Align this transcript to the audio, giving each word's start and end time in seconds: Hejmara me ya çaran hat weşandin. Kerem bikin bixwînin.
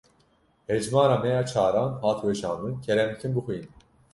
Hejmara 0.67 1.17
me 1.19 1.29
ya 1.29 1.45
çaran 1.45 1.99
hat 2.01 2.21
weşandin. 2.25 2.81
Kerem 2.81 3.15
bikin 3.15 3.35
bixwînin. 3.35 3.69